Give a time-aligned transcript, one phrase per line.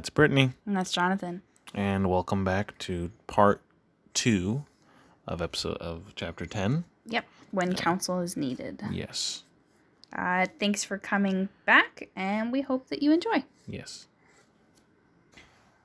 [0.00, 0.52] That's Brittany.
[0.64, 1.42] And that's Jonathan.
[1.74, 3.60] And welcome back to part
[4.14, 4.64] two
[5.28, 6.84] of episode of chapter 10.
[7.04, 7.26] Yep.
[7.50, 8.80] When counsel is needed.
[8.90, 9.42] Yes.
[10.16, 13.44] Uh, thanks for coming back, and we hope that you enjoy.
[13.66, 14.06] Yes.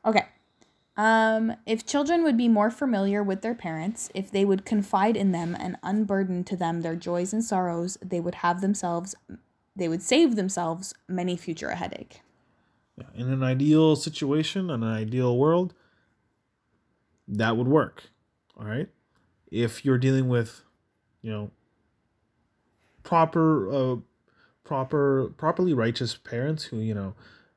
[0.06, 0.28] Okay.
[0.96, 5.34] Um, if children would be more familiar with their parents, if they would confide in
[5.34, 9.14] them and unburden to them their joys and sorrows, they would have themselves,
[9.76, 12.22] they would save themselves many future a headache.
[12.98, 13.06] Yeah.
[13.14, 15.74] In an ideal situation, in an ideal world,
[17.28, 18.04] that would work.
[18.58, 18.88] All right.
[19.52, 20.62] If you're dealing with,
[21.22, 21.52] you know,
[23.04, 23.96] proper, uh,
[24.64, 27.14] proper, properly righteous parents who, you know,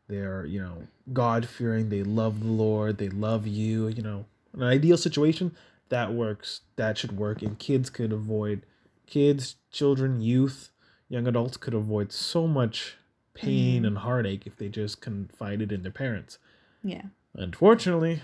[0.09, 4.63] they're, you know, God fearing, they love the Lord, they love you, you know, an
[4.63, 5.55] ideal situation
[5.89, 8.63] that works, that should work, and kids could avoid,
[9.07, 10.71] kids, children, youth,
[11.09, 12.98] young adults could avoid so much
[13.41, 16.39] pain and heartache if they just confided in their parents.
[16.83, 17.03] Yeah.
[17.35, 18.21] Unfortunately,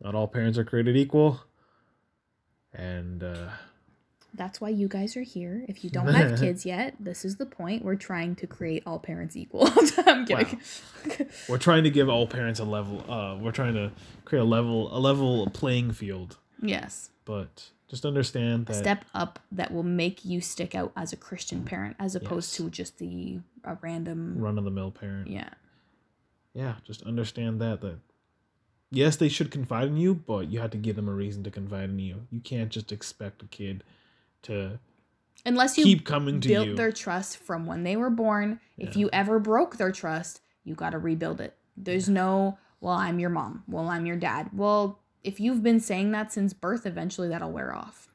[0.00, 1.40] not all parents are created equal.
[2.72, 3.50] And uh,
[4.34, 5.64] That's why you guys are here.
[5.68, 7.84] If you don't have kids yet, this is the point.
[7.84, 9.68] We're trying to create all parents equal.
[10.06, 10.60] I'm kidding.
[11.48, 13.04] we're trying to give all parents a level.
[13.10, 13.90] Uh, we're trying to
[14.24, 16.38] create a level, a level playing field.
[16.62, 17.10] Yes.
[17.24, 21.64] But just understand that step up that will make you stick out as a Christian
[21.64, 22.56] parent as opposed Yes.
[22.56, 25.26] to just the a random run of the mill parent.
[25.28, 25.50] yeah.
[26.54, 27.98] yeah, just understand that that
[28.90, 31.50] yes, they should confide in you, but you have to give them a reason to
[31.50, 32.26] confide in you.
[32.30, 33.84] You can't just expect a kid
[34.42, 34.78] to
[35.46, 36.76] Unless you keep coming to built you.
[36.76, 38.60] their trust from when they were born.
[38.78, 41.56] If you ever broke their trust, you got to rebuild it.
[41.76, 43.62] There's no, well, I'm your mom.
[43.66, 44.50] Well, I'm your dad.
[44.52, 48.08] Well, if you've been saying that since birth, eventually that'll wear off.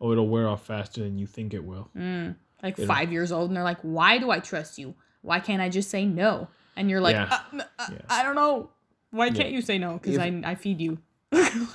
[0.00, 1.90] oh, it'll wear off faster than you think it will.
[1.96, 2.36] Mm.
[2.62, 4.94] Like It'll- five years old, and they're like, why do I trust you?
[5.22, 6.48] Why can't I just say no?
[6.76, 7.40] And you're like, Yeah.
[7.52, 7.98] "Uh, uh, Yeah.
[8.08, 8.70] I don't know.
[9.10, 9.32] Why Yeah.
[9.32, 9.94] can't you say no?
[9.94, 10.98] Because If- I, I feed you.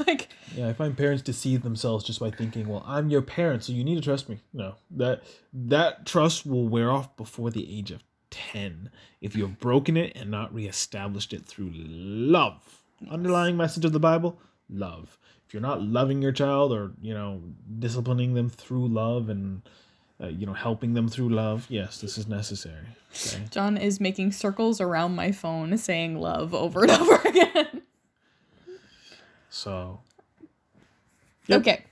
[0.07, 3.73] like, Yeah, I find parents deceive themselves just by thinking, "Well, I'm your parent, so
[3.73, 7.91] you need to trust me." No, that that trust will wear off before the age
[7.91, 8.89] of ten
[9.21, 12.81] if you've broken it and not reestablished it through love.
[13.11, 15.17] Underlying message of the Bible: love.
[15.47, 17.41] If you're not loving your child or you know
[17.79, 19.61] disciplining them through love and
[20.21, 22.85] uh, you know helping them through love, yes, this is necessary.
[23.11, 23.43] Okay.
[23.51, 27.81] John is making circles around my phone saying love over and over again.
[29.49, 29.99] So
[31.47, 31.59] Yep.
[31.61, 31.83] Okay.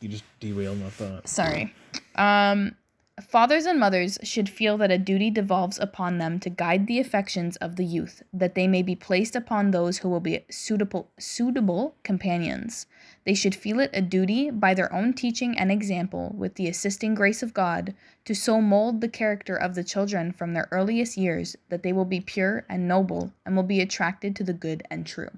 [0.00, 1.28] you just derailed my thought.
[1.28, 1.72] Sorry.
[2.16, 2.74] Um,
[3.20, 7.56] fathers and mothers should feel that a duty devolves upon them to guide the affections
[7.56, 11.94] of the youth, that they may be placed upon those who will be suitable suitable
[12.02, 12.86] companions.
[13.24, 17.14] They should feel it a duty by their own teaching and example, with the assisting
[17.14, 17.94] grace of God,
[18.24, 22.04] to so mold the character of the children from their earliest years that they will
[22.04, 25.30] be pure and noble and will be attracted to the good and true.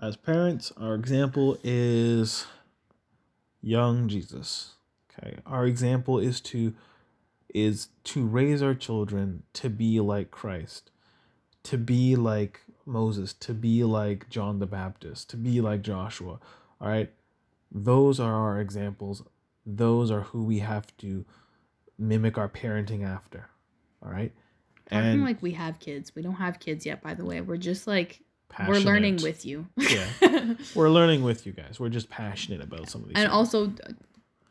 [0.00, 2.46] as parents, our example is
[3.60, 4.76] young Jesus.
[5.22, 5.36] Okay.
[5.46, 6.74] Our example is to
[7.52, 10.90] is to raise our children to be like Christ,
[11.64, 16.38] to be like Moses, to be like John the Baptist, to be like Joshua.
[16.80, 17.10] All right?
[17.72, 19.22] Those are our examples.
[19.66, 21.24] Those are who we have to
[21.98, 23.48] mimic our parenting after.
[24.02, 24.32] All right?
[24.88, 26.14] Talking like we have kids.
[26.14, 27.40] We don't have kids yet, by the way.
[27.40, 28.20] We're just like
[28.66, 29.66] we're learning with you.
[29.76, 30.06] Yeah.
[30.74, 31.78] We're learning with you guys.
[31.78, 33.32] We're just passionate about some of these and things.
[33.32, 33.72] also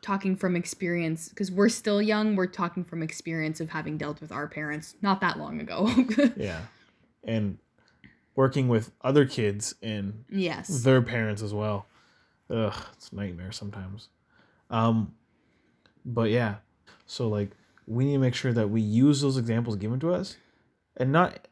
[0.02, 4.32] talking from experience because we're still young we're talking from experience of having dealt with
[4.32, 5.88] our parents not that long ago
[6.36, 6.60] Yeah.
[7.22, 7.58] And
[8.34, 11.86] working with other kids and yes their parents as well.
[12.48, 14.08] Ugh, it's a nightmare sometimes.
[14.70, 15.14] Um
[16.04, 16.56] but yeah.
[17.06, 17.50] So like
[17.86, 20.36] we need to make sure that we use those examples given to us
[20.96, 21.48] and not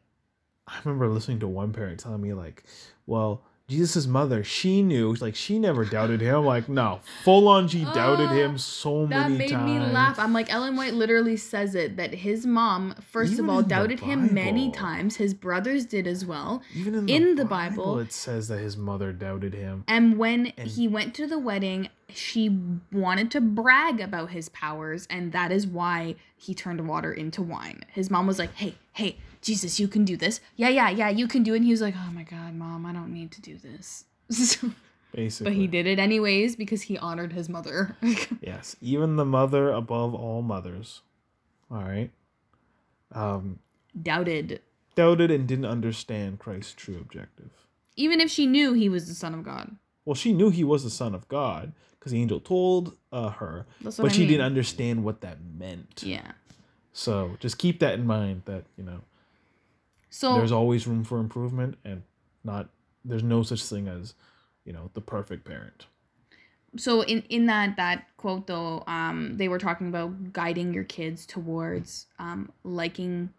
[0.66, 2.64] I remember listening to one parent telling me like,
[3.06, 6.44] well, Jesus' mother, she knew, like she never doubted him.
[6.46, 9.32] Like, no, full on she doubted him so many times.
[9.32, 9.66] that made times.
[9.88, 13.50] me laugh i'm like ellen white literally says it that his mom first Even of
[13.50, 17.44] all doubted him many times his brothers did as well Even in the, in the
[17.44, 19.84] Bible, Bible- it says that his mother doubted him.
[19.86, 22.58] and when And- he went to the wedding she
[22.90, 27.82] wanted to brag about his powers and that is why he turned water into wine
[27.92, 29.18] his mom was like hey hey
[29.48, 31.80] jesus you can do this yeah yeah yeah you can do it and he was
[31.88, 35.44] like oh my god mom i don't need to do this Basically.
[35.44, 37.96] but he did it anyways because he honored his mother
[38.52, 41.00] Yes, even the mother above all mothers.
[41.70, 42.10] All right.
[43.12, 43.58] Um,
[44.00, 44.60] doubted
[44.94, 47.50] doubted and didn't understand Christ's true objective.
[47.96, 50.84] even if she knew he was the son of god Well, she knew he was
[50.84, 54.28] the son of God because the angel told uh, her, but I she mean.
[54.28, 56.02] didn't understand what that meant.
[56.04, 56.32] yeah
[56.92, 59.00] So just keep that in mind that, you know,
[60.10, 62.02] So there's always room for improvement and
[62.44, 62.68] not
[63.04, 64.14] there's no such thing as
[64.64, 65.86] you know the perfect parent.
[66.76, 71.26] So in in that that quote though um they were talking about guiding your kids
[71.26, 73.30] towards um liking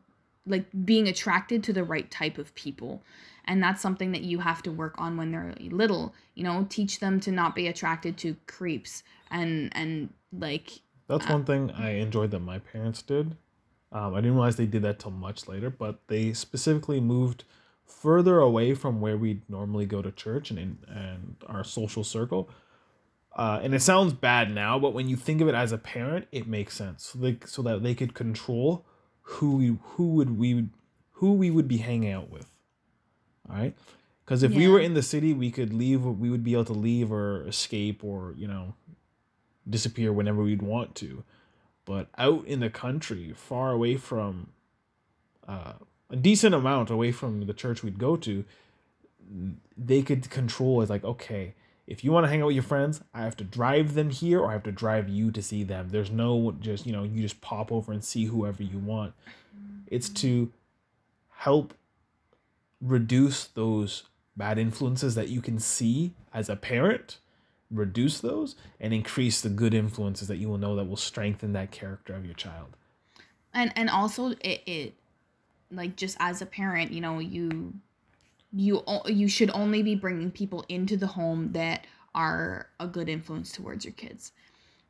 [0.45, 3.04] like being attracted to the right type of people.
[3.45, 7.00] And that's something that you have to work on when they're little you know teach
[7.00, 11.92] them to not be attracted to creeps and and like that's uh, one thing i
[11.92, 13.36] enjoyed that my parents did
[13.91, 17.44] um, i didn't realize they did that till much later but they specifically moved
[17.86, 22.50] further away from where we normally go to church and and our social circle
[23.36, 26.27] uh, and it sounds bad now, but when you think of it as a parent,
[26.31, 27.15] it makes sense.
[27.15, 28.86] Like so that they could control
[29.21, 30.68] who we who would we
[31.13, 32.50] who we would be hanging out with.
[33.50, 33.75] All right,
[34.25, 34.57] because if yeah.
[34.57, 36.03] we were in the city, we could leave.
[36.03, 38.74] We would be able to leave or escape or you know
[39.69, 41.24] disappear whenever we'd want to.
[41.89, 44.51] But out in the country, far away from
[45.47, 45.74] uh,
[46.12, 48.45] a decent amount away from the church we'd go to,
[49.75, 51.56] they could control as like okay
[51.89, 54.41] if you want to hang out with your friends, I have to drive them here
[54.41, 55.89] or I have to drive you to see them.
[55.89, 59.15] There's no just, you know, you just pop over and see whoever you want.
[59.88, 60.51] It's to
[61.30, 61.74] help
[62.80, 64.03] reduce those
[64.38, 67.18] bad influences that you can see as a parent,
[67.71, 71.71] reduce those and increase the good influences that you will know that will strengthen that
[71.71, 72.75] character of your child.
[73.54, 74.94] And and also it, it
[75.71, 77.74] like just as a parent, you know, you
[78.51, 81.86] you you should only be bringing people into the home that
[82.16, 84.31] are a good influence towards your kids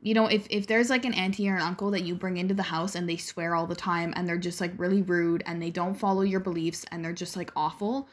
[0.02, 2.54] you know if if there's like an auntie or an uncle that you bring into
[2.54, 5.62] the house and they swear all the time and they're just like really rude and
[5.62, 8.08] they don't follow your beliefs and they're just like awful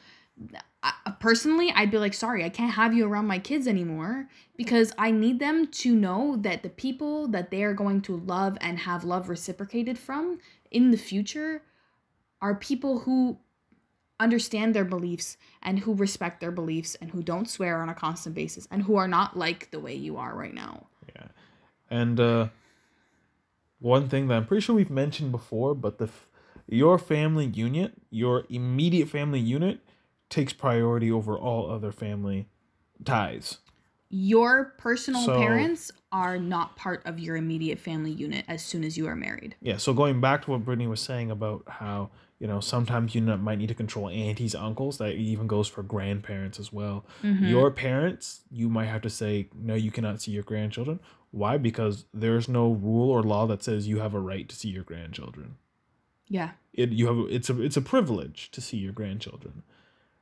[0.82, 4.92] I, personally i'd be like sorry i can't have you around my kids anymore because
[4.98, 8.80] i need them to know that the people that they are going to love and
[8.80, 10.38] have love reciprocated from
[10.70, 11.62] in the future
[12.40, 13.38] are people who
[14.18, 18.34] understand their beliefs and who respect their beliefs and who don't swear on a constant
[18.34, 20.86] basis and who are not like the way you are right now.
[21.14, 21.28] Yeah.
[21.90, 22.48] And uh
[23.78, 26.08] one thing that I'm pretty sure we've mentioned before, but the
[26.66, 29.80] your family unit, your immediate family unit
[30.30, 32.48] takes priority over all other family
[33.04, 33.58] ties.
[34.08, 38.96] Your personal so, parents are not part of your immediate family unit as soon as
[38.96, 39.56] you are married.
[39.60, 43.22] Yeah, so going back to what Brittany was saying about how you know sometimes you
[43.22, 47.46] might need to control aunties uncles that even goes for grandparents as well mm-hmm.
[47.46, 51.00] your parents you might have to say no you cannot see your grandchildren
[51.30, 54.68] why because there's no rule or law that says you have a right to see
[54.68, 55.56] your grandchildren
[56.28, 59.62] yeah it you have it's a it's a privilege to see your grandchildren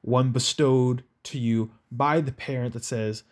[0.05, 3.23] one bestowed to you by the parent that says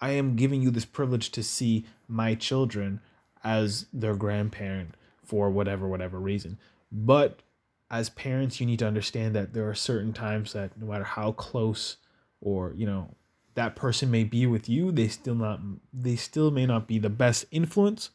[0.00, 3.00] i am giving you this privilege to see my children
[3.44, 4.94] as their grandparent
[5.24, 6.58] for whatever whatever reason.
[6.90, 7.40] But
[7.90, 11.32] as parents you need to understand that there are certain times that no matter how
[11.32, 11.96] close
[12.40, 13.14] or you know
[13.54, 15.60] that person may be with you they still not
[15.92, 18.10] they still may not be the best influence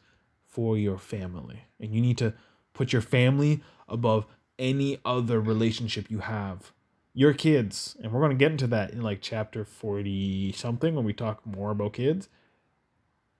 [0.47, 1.63] for your family.
[1.79, 2.33] And you need to
[2.73, 4.25] put your family above
[4.59, 6.71] any other relationship you have
[7.13, 11.05] your kids and we're going to get into that in like chapter 40 something when
[11.05, 12.27] we talk more about kids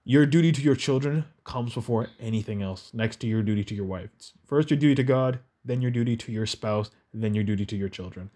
[0.05, 3.85] your duty to your children comes before anything else next to your duty to your
[3.85, 4.09] wife
[4.45, 7.75] first your duty to god then your duty to your spouse, then your duty to
[7.75, 8.29] your children.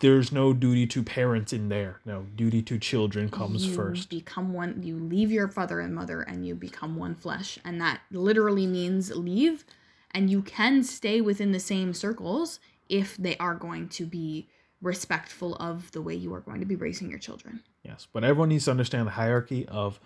[0.00, 2.00] There's no duty to parents in there.
[2.04, 4.10] No, duty to children comes you first.
[4.10, 7.58] Become one you leave your father and mother and you become one flesh.
[7.64, 9.64] And that literally means leave
[10.10, 14.48] and you can stay within the same circles if they are going to be
[14.80, 17.62] respectful of the way you are going to be raising your children.
[17.84, 20.00] Yes, but everyone needs to understand the hierarchy of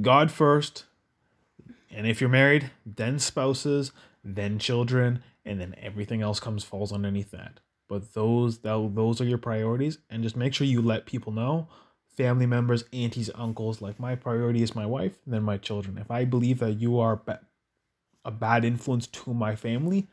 [0.00, 0.84] God first,
[1.90, 3.92] and if you're married, then spouses,
[4.22, 7.60] then children, and then everything else comes falls underneath that.
[7.88, 11.68] But those those are your priorities, and just make sure you let people know,
[12.16, 13.80] family members, aunties, uncles.
[13.82, 15.98] Like my priority is my wife, then my children.
[15.98, 17.20] If I believe that you are
[18.24, 20.08] a bad influence to my family,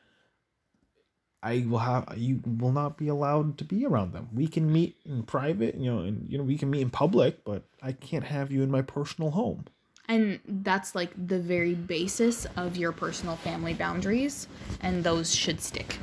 [1.44, 4.30] I will have you will not be allowed to be around them.
[4.34, 7.44] We can meet in private, you know, and you know we can meet in public,
[7.44, 9.66] but I can't have you in my personal home.
[10.08, 14.48] And that's like the very basis of your personal family boundaries
[14.82, 15.98] and those should stick.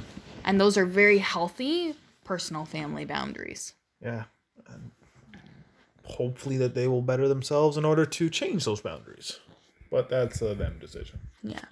[0.45, 3.75] And those are very healthy personal family boundaries.
[4.03, 4.25] Yeah.
[4.69, 4.91] And
[6.05, 9.39] hopefully that they will better themselves in order to change those boundaries.
[9.91, 11.21] But that's a them decision.
[11.43, 11.65] Yeah.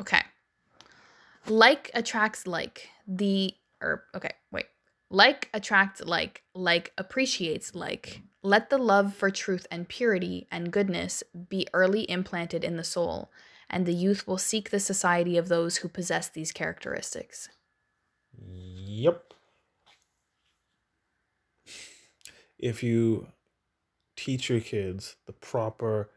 [0.00, 0.20] Okay
[1.48, 4.66] like attracts like the or okay wait
[5.10, 11.24] like attracts like like appreciates like let the love for truth and purity and goodness
[11.48, 13.28] be early implanted in the soul,
[13.68, 17.48] and the youth will seek the society of those who possess these characteristics.
[18.38, 19.34] Yep.
[22.56, 23.26] If you
[24.14, 26.10] teach your kids the proper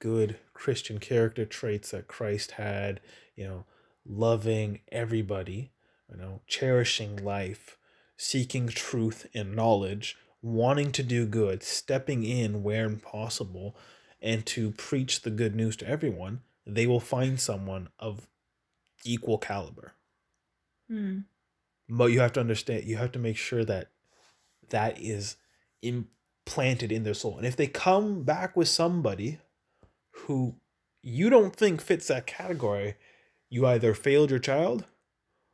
[0.00, 3.00] good Christian character traits that Christ had,
[3.36, 3.64] you know,
[4.06, 5.70] loving everybody,
[6.10, 7.78] you know, cherishing life,
[8.16, 13.76] seeking truth and knowledge, wanting to do good, stepping in where possible,
[14.20, 18.28] and to preach the good news to everyone, they will find someone of
[19.04, 19.94] equal caliber.
[20.90, 21.24] Mm.
[21.88, 23.88] But you have to understand, you have to make sure that
[24.70, 25.36] that is
[25.82, 27.36] implanted in their soul.
[27.36, 29.38] And if they come back with somebody
[30.10, 30.56] who
[31.02, 32.94] you don't think fits that category,
[33.52, 34.86] you either failed your child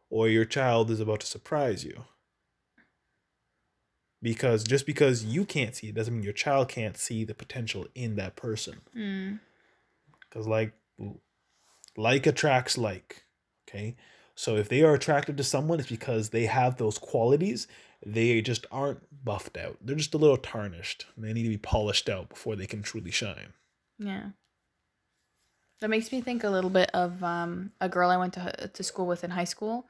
[0.09, 2.05] or your child is about to surprise you.
[4.23, 7.89] Because just because you can't see it doesn't mean your child can't see the potential
[7.97, 8.83] in that person.
[8.97, 9.41] Mm.
[10.21, 10.75] Because like
[11.97, 13.25] like attracts like.
[13.69, 13.97] Okay.
[14.37, 17.67] So if they are attracted to someone, it's because they have those qualities.
[18.07, 19.79] They just aren't buffed out.
[19.81, 21.07] They're just a little tarnished.
[21.17, 23.55] They need to be polished out before they can truly shine.
[23.99, 24.31] Yeah.
[25.81, 28.83] That makes me think a little bit of um, a girl I went to to
[28.83, 29.87] school with in high school,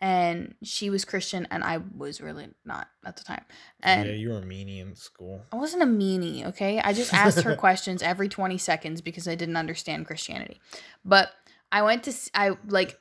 [0.00, 3.44] and she was Christian, and I was really not at the time.
[3.82, 5.42] And yeah, you were a meanie in school.
[5.52, 6.80] I wasn't a meanie, okay?
[6.80, 10.58] I just asked her questions every 20 seconds because I didn't understand Christianity.
[11.04, 11.32] But
[11.70, 12.98] I went to, I like,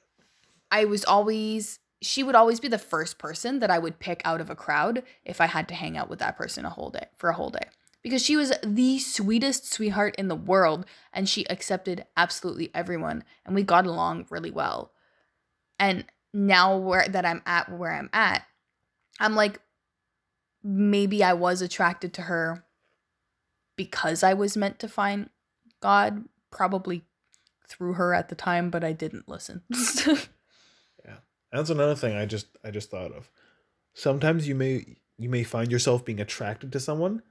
[0.72, 4.42] I was always, she would always be the first person that I would pick out
[4.42, 7.08] of a crowd if I had to hang out with that person a whole day,
[7.16, 7.68] for a whole day.
[8.02, 13.54] Because she was the sweetest sweetheart in the world and she accepted absolutely everyone and
[13.54, 14.94] we got along really well.
[15.78, 18.44] And now where that I'm at where I'm at,
[19.20, 19.60] I'm like,
[20.64, 22.64] maybe I was attracted to her
[23.76, 25.30] because I was meant to find
[25.82, 27.06] God, probably
[27.68, 29.62] through her at the time, but I didn't listen.
[31.06, 31.16] Yeah.
[31.52, 33.30] That's another thing I just I just thought of.
[33.94, 37.24] Sometimes you may you may find yourself being attracted to someone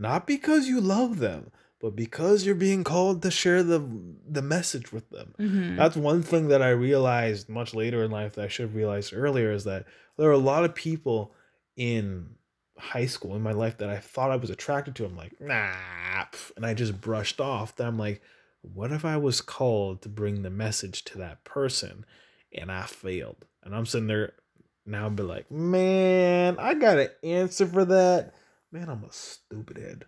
[0.00, 3.80] not because you love them, but because you're being called to share the
[4.28, 5.34] the message with them.
[5.38, 5.76] Mhm.
[5.76, 9.12] That's one thing that I realized much later in life that I should have realized
[9.14, 11.32] earlier is that there are a lot of people
[11.76, 12.30] in
[12.78, 15.04] high school in my life that I thought I was attracted to.
[15.04, 15.72] I'm like, nah,
[16.56, 17.76] and I just brushed off.
[17.76, 18.22] That I'm like,
[18.62, 22.04] what if I was called to bring the message to that person
[22.52, 23.44] and I failed?
[23.62, 24.32] And I'm sitting there
[24.86, 28.34] now and be like, man, I got an answer for that.
[28.72, 30.04] Man, I'm a stupid head.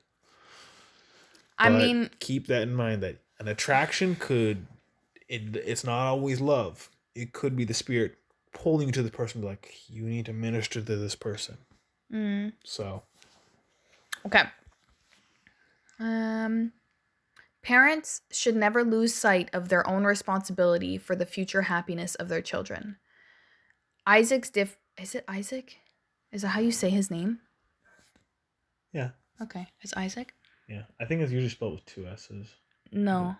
[1.58, 4.66] I But mean, keep that in mind that an attraction could
[5.28, 6.90] it, it's not always love.
[7.14, 8.16] It could be the spirit
[8.52, 11.58] pulling you to the person like you need to minister to this person.
[12.12, 13.02] mm, So
[14.26, 14.42] okay.
[15.98, 16.72] Um,
[17.62, 22.42] parents should never lose sight of their own responsibility for the future happiness of their
[22.42, 22.96] children.
[24.06, 24.76] Isaac's diff.
[25.00, 25.78] Is it Isaac?
[26.32, 27.40] Is that how you say his name?
[28.92, 29.10] Yeah.
[29.40, 30.34] Okay, it's Isaac.
[30.68, 30.82] Yeah.
[31.00, 32.54] I think it's usually spelled with two S's.
[32.92, 33.36] No,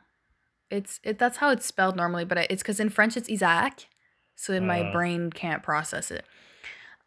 [0.70, 1.18] it's it.
[1.18, 3.86] That's how it's spelled normally, but it's because in French it's Isaac,
[4.34, 4.92] so then my Uh.
[4.92, 6.24] brain can't process it.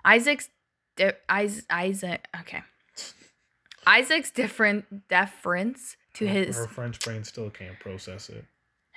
[0.05, 0.49] Isaac's
[0.95, 2.27] di- Isaac.
[2.41, 2.61] Okay,
[3.87, 8.45] Isaac's different deference to Her- his her French brain still can't process it.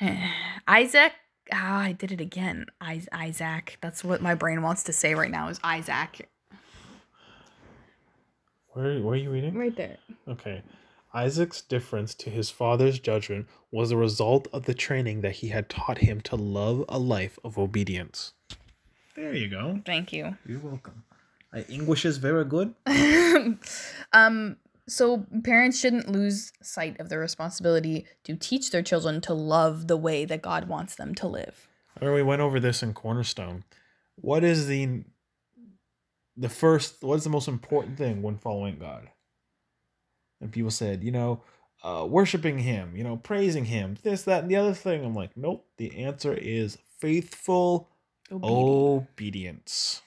[0.69, 1.13] Isaac.
[1.53, 2.67] Ah, I did it again.
[2.91, 3.79] Is- Isaac.
[3.81, 5.49] That's what my brain wants to say right now.
[5.49, 6.29] Is Isaac
[8.79, 9.55] Where where are you reading?
[9.55, 9.97] right there?
[10.29, 10.63] Okay.
[11.13, 15.69] Isaac's difference to his father's judgment was a result of the training that he had
[15.69, 18.35] taught him to love a life of obedience.
[19.17, 19.81] There you go.
[19.85, 20.37] Thank you.
[20.47, 21.03] You're welcome.
[21.53, 22.73] My English is very good.
[24.13, 24.57] um
[24.87, 29.97] so parents shouldn't lose sight of their responsibility to teach their children to love the
[29.97, 31.67] way that God wants them to live.
[31.97, 33.65] I remember we went over this in Cornerstone.
[34.15, 35.03] What is the
[36.39, 39.11] the first what is the most important thing when following God?
[40.41, 41.43] And people said, you know,
[41.83, 45.05] uh, worshiping him, you know, praising him, this, that, and the other thing.
[45.05, 45.67] I'm like, nope.
[45.77, 47.89] The answer is faithful
[48.33, 50.03] obedience.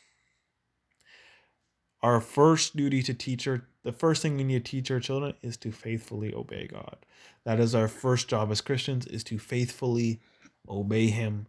[2.02, 5.34] Our first duty to teach our the first thing we need to teach our children
[5.42, 6.98] is to faithfully obey God.
[7.46, 10.22] That is our first job as Christians is to faithfully
[10.70, 11.48] obey him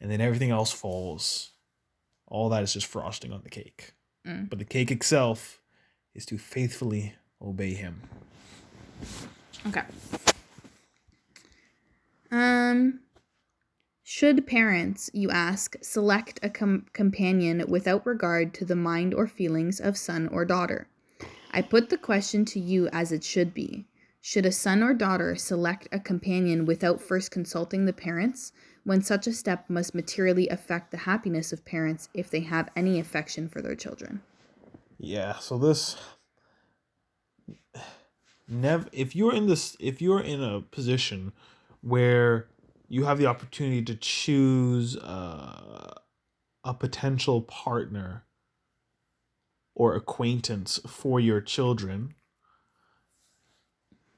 [0.00, 1.52] and then everything else falls.
[2.26, 3.92] All that is just frosting on the cake.
[4.28, 4.50] Mm.
[4.50, 5.60] But the cake itself
[6.14, 8.02] is to faithfully obey him.
[9.66, 9.84] Okay.
[12.30, 13.00] Um
[14.10, 19.80] should parents, you ask, select a com- companion without regard to the mind or feelings
[19.80, 20.88] of son or daughter?
[21.52, 23.86] I put the question to you as it should be.
[24.22, 28.52] Should a son or daughter select a companion without first consulting the parents,
[28.88, 32.98] when such a step must materially affect the happiness of parents if they have any
[32.98, 34.22] affection for their children?
[34.98, 35.96] Yeah, so this
[38.48, 41.32] never if you're in this if you're in a position
[41.82, 42.46] where
[42.88, 45.92] you have the opportunity to choose uh,
[46.64, 48.24] a potential partner
[49.74, 52.14] or acquaintance for your children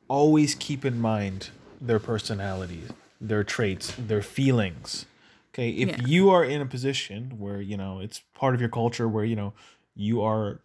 [0.07, 1.50] always keep in mind
[1.81, 5.07] their personalities their traits their feelings.
[5.53, 6.07] Okay if Yeah.
[6.07, 9.37] you are in a position where you know it's part of your culture where you
[9.37, 9.53] know
[9.95, 10.62] you are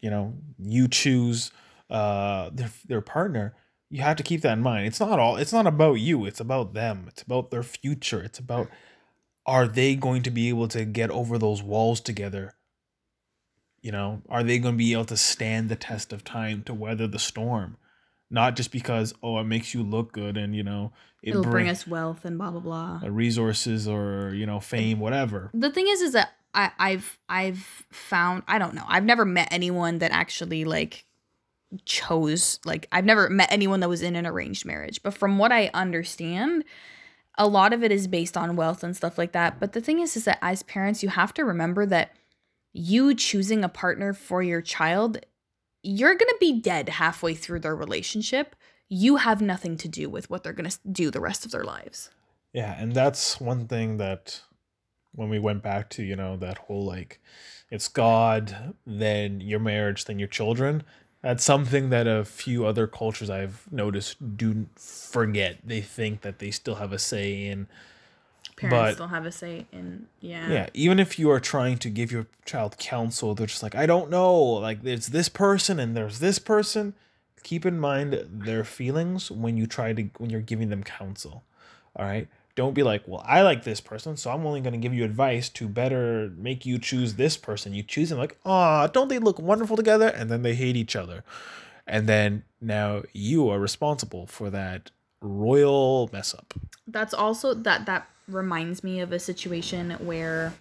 [0.00, 1.50] you know you choose
[1.90, 3.54] uh their, their partner
[3.88, 4.86] you have to keep that in mind.
[4.88, 8.38] It's not all it's not about you it's about them it's about their future it's
[8.40, 8.68] about
[9.46, 12.54] are they going to be able to get over those walls together?
[13.80, 16.74] You know are they going to be able to stand the test of time to
[16.74, 17.76] weather the storm
[18.30, 20.92] not just because oh it makes you look good and you know
[21.22, 23.00] it It'll bring bring us wealth and blah blah blah.
[23.02, 25.50] uh, resources or you know fame whatever.
[25.54, 29.48] The thing is is that I, I've I've found I don't know I've never met
[29.50, 31.04] anyone that actually like
[31.84, 35.02] chose like I've never met anyone that was in an arranged marriage.
[35.02, 36.64] But from what I understand
[37.38, 39.60] a lot of it is based on wealth and stuff like that.
[39.60, 42.12] But the thing is is that as parents you have to remember that
[42.72, 45.18] you choosing a partner for your child
[45.86, 48.56] you're going to be dead halfway through their relationship
[48.88, 51.64] you have nothing to do with what they're going to do the rest of their
[51.64, 52.10] lives
[52.52, 54.40] Yeah, and that's one thing that
[55.16, 57.20] when we went back to, you know, that whole like
[57.70, 60.82] it's God, then your marriage, then your children.
[61.22, 65.58] That's something that a few other cultures I've noticed do forget.
[65.64, 67.66] They think that they still have a say in
[68.56, 71.90] parents But- still have a say in yeah yeah, even if you are trying to
[71.90, 75.96] give your child counsel, they're just like, I don't know, like it's this person and
[75.96, 76.94] there's this person.
[77.42, 81.44] Keep in mind their feelings when you try to when you're giving them counsel.
[81.94, 82.28] All right?
[82.56, 85.04] Don't be like, "Well, I like this person, so I'm only going to give you
[85.04, 89.18] advice to better make you choose this person." You choose them like, "Ah, don't they
[89.18, 91.22] look wonderful together?" And then they hate each other.
[91.86, 94.90] And then now you are responsible for that
[95.26, 96.54] royal mess up.
[96.86, 100.52] that's also that that reminds me of a situation where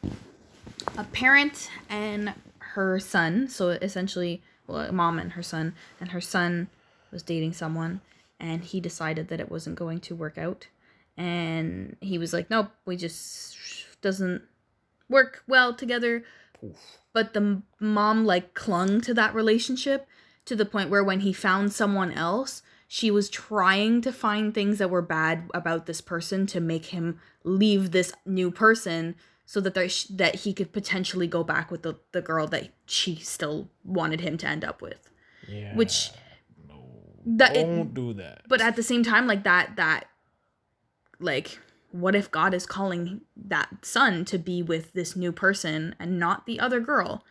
[0.97, 6.67] a parent and her son so essentially well mom and her son and her son
[7.11, 8.01] was dating someone
[8.39, 10.67] and he decided that it wasn't going to work out
[11.17, 13.57] and he was like nope we just
[14.01, 14.41] doesn't
[15.09, 16.23] work well together
[17.13, 20.07] but the mom like clung to that relationship
[20.45, 24.77] to the point where when he found someone else she was trying to find things
[24.77, 29.73] that were bad about this person to make him leave this new person so that
[29.73, 33.69] there sh- that he could potentially go back with the, the girl that she still
[33.83, 35.09] wanted him to end up with
[35.47, 35.75] Yeah.
[35.75, 36.11] which
[36.67, 36.83] no.
[37.25, 38.41] that it, Don't do that.
[38.47, 40.05] but at the same time like that that
[41.19, 41.59] like
[41.91, 46.45] what if god is calling that son to be with this new person and not
[46.45, 47.23] the other girl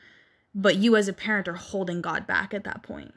[0.55, 3.13] but you as a parent are holding god back at that point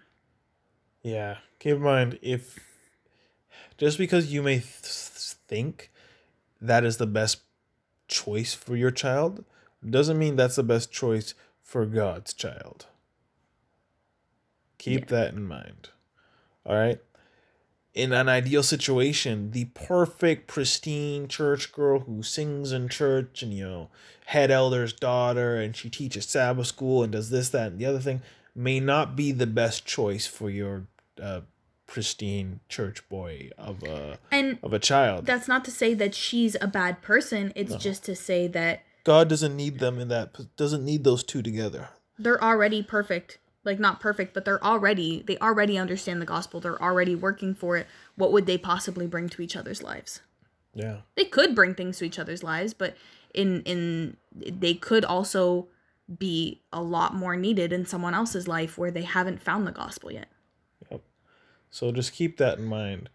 [1.03, 2.59] Yeah, keep in mind if
[3.77, 4.65] just because you may th-
[5.47, 5.91] think
[6.59, 7.41] that is the best
[8.07, 9.45] choice for your child
[9.87, 11.33] doesn't mean that's the best choice
[11.63, 12.87] for God's child.
[14.77, 15.89] Keep that in mind.
[16.65, 16.99] All right?
[17.93, 23.67] In an ideal situation, the perfect pristine church girl who sings in church and you
[23.67, 23.89] know,
[24.27, 27.99] head elder's daughter and she teaches Sabbath school and does this that and the other
[27.99, 28.21] thing
[28.57, 30.87] may not be the best choice for your
[31.21, 31.41] uh,
[31.85, 35.25] pristine church boy of a and of a child.
[35.25, 39.29] that's not to say that she's a bad person it's just to say that God
[39.29, 41.87] doesn't need them in that doesn't need those two together.
[42.19, 46.81] they're already perfect like not perfect but they're already they already understand the gospel they're
[46.81, 50.19] already working for it what would they possibly bring to each other's lives
[50.73, 50.97] Yeah.
[51.15, 52.97] they could bring things to each other's lives but
[53.33, 55.67] in in they could also
[56.17, 60.11] be a lot more needed in someone else's life where they haven't found the gospel
[60.11, 60.27] yet
[60.91, 61.01] Yep.
[61.69, 63.09] So just keep that in mind.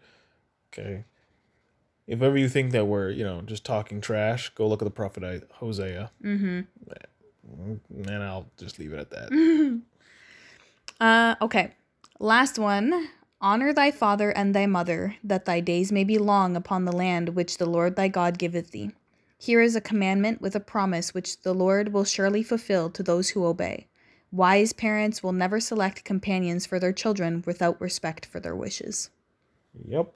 [0.71, 1.05] Okay.
[2.05, 4.91] If ever you think that we're, you know, just talking trash, go look at the
[4.91, 6.11] prophet I- Hosea.
[6.23, 6.61] mm-hmm
[7.95, 9.81] And I'll just leave it at that.
[10.99, 11.73] uh okay
[12.19, 13.09] last one
[13.41, 17.29] honor thy father and thy mother that thy days may be long upon the land
[17.29, 18.91] which the lord thy god giveth thee
[19.43, 23.29] here is a commandment with a promise which the lord will surely fulfill to those
[23.29, 23.87] who obey
[24.31, 29.09] wise parents will never select companions for their children without respect for their wishes
[29.87, 30.13] Yep.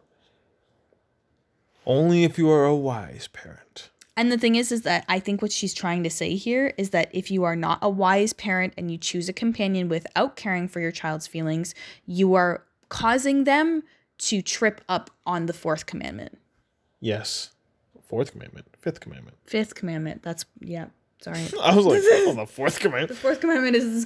[1.85, 3.89] Only if you are a wise parent.
[4.15, 6.89] And the thing is, is that I think what she's trying to say here is
[6.89, 10.67] that if you are not a wise parent and you choose a companion without caring
[10.67, 13.83] for your child's feelings, you are causing them
[14.17, 16.39] to trip up on the fourth commandment.
[16.99, 17.51] Yes.
[18.07, 18.67] Fourth commandment.
[18.79, 19.37] Fifth commandment.
[19.45, 20.23] Fifth commandment.
[20.23, 20.87] That's yeah.
[21.21, 21.39] Sorry.
[21.61, 23.09] I was like, oh, the fourth commandment.
[23.09, 24.05] The Fourth commandment is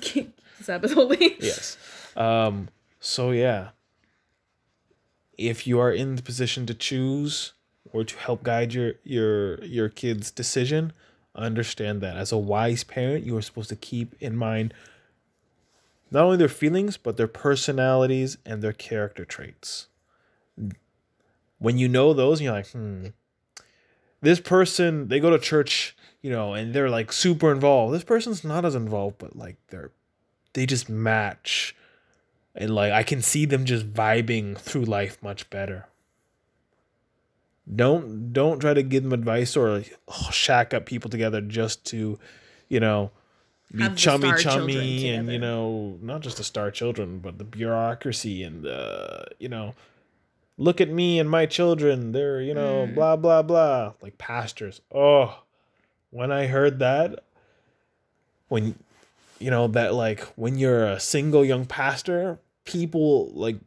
[0.61, 1.35] Sabbath holy.
[1.39, 1.77] yes.
[2.15, 3.69] Um, so yeah.
[5.37, 7.53] If you are in the position to choose
[7.91, 10.93] or to help guide your your your kid's decision,
[11.35, 14.73] understand that as a wise parent, you are supposed to keep in mind
[16.09, 19.87] not only their feelings but their personalities and their character traits.
[21.57, 23.07] When you know those, you're like, hmm,
[24.21, 27.93] this person they go to church, you know, and they're like super involved.
[27.93, 29.91] This person's not as involved, but like they're
[30.53, 31.75] they just match
[32.55, 35.87] and like I can see them just vibing through life much better.
[37.73, 41.85] Don't don't try to give them advice or like, oh, shack up people together just
[41.87, 42.19] to,
[42.67, 43.11] you know,
[43.73, 48.43] be Have chummy chummy and you know not just the star children but the bureaucracy
[48.43, 49.75] and the you know
[50.61, 52.95] look at me and my children they're you know Mm.
[52.95, 53.93] blah blah blah.
[54.01, 54.81] Like pastors.
[54.93, 55.39] Oh
[56.11, 57.23] when i heard that
[58.49, 58.75] when
[59.39, 63.57] you know that like when you're a single young pastor people like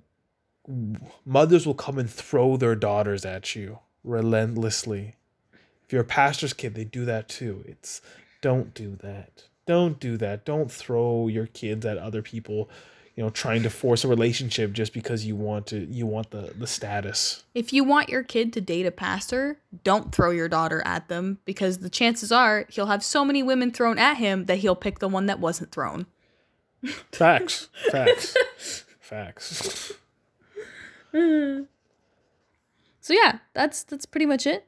[1.25, 5.15] mothers will come and throw their daughters at you relentlessly.
[5.85, 7.65] If you're a pastor's kid they do that too.
[7.67, 8.01] It's
[8.41, 9.45] don't do that.
[9.67, 10.45] Don't do that.
[10.45, 12.69] Don't throw your kids at other people
[13.17, 16.53] you know trying to force a relationship just because you want to you want the
[16.59, 20.83] the status If you want your kid to date a pastor, don't throw your daughter
[20.85, 24.57] at them because the chances are he'll have so many women thrown at him that
[24.59, 26.07] he'll pick the one that wasn't thrown.
[27.13, 28.35] facts facts
[29.01, 29.93] facts
[31.13, 31.67] So
[33.13, 34.67] yeah, that's that's pretty much it.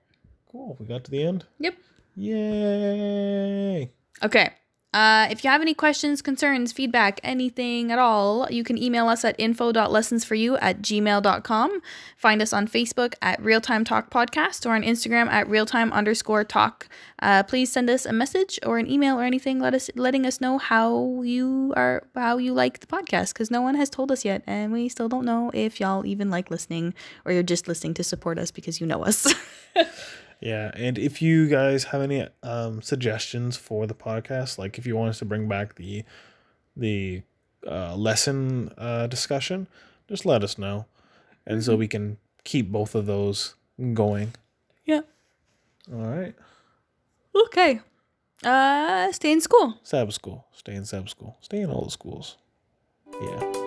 [0.53, 1.75] cool we got to the end Yep.
[2.15, 3.91] yay
[4.23, 4.53] Okay.
[4.97, 9.27] Uh, if you have any questions, concerns, feedback, anything at all, you can email us
[9.27, 11.83] at info.lessonsforyou at gmail.com.
[12.17, 16.89] Find us on Facebook at Realtime Talk Podcast or on Instagram at realtime underscore talk.
[17.21, 20.41] Uh, please send us a message or an email or anything let us letting us
[20.41, 24.25] know how you are how you like the podcast because no one has told us
[24.25, 26.95] yet and we still don't know if y'all even like listening
[27.27, 29.27] or you're just listening to support us because you know us.
[30.41, 34.95] Yeah, and if you guys have any um, suggestions for the podcast, like if you
[34.97, 36.05] want us to bring back the
[36.77, 37.23] the
[37.67, 39.67] uh, lesson uh, discussion,
[40.09, 40.85] just let us know,
[41.47, 43.55] and so we can keep both of those
[43.95, 44.35] going.
[44.85, 45.01] yeah.
[45.93, 46.35] All right,
[47.47, 47.81] Okay.
[48.45, 49.79] Uh, stay in school.
[49.83, 52.37] Sabbath school, stay in Sabbath school, stay in all the schools.
[53.21, 53.66] Yeah.